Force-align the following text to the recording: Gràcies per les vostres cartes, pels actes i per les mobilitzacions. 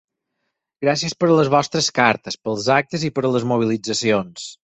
Gràcies 0.85 1.13
per 1.23 1.27
les 1.33 1.51
vostres 1.57 1.91
cartes, 2.01 2.39
pels 2.47 2.71
actes 2.79 3.07
i 3.09 3.13
per 3.19 3.25
les 3.35 3.47
mobilitzacions. 3.55 4.51